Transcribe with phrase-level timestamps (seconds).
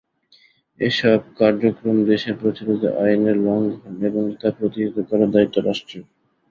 [0.79, 6.05] এসব কার্যক্রম দেশের প্রচলিত আইনের লঙ্ঘন এবং তা প্রতিহত করার দায়িত্ব রাষ্ট্রের।